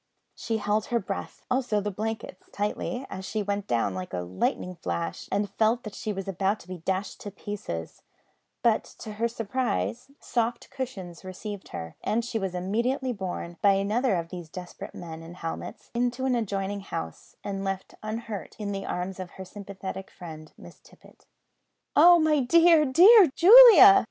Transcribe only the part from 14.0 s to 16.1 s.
of these desperate men in helmets,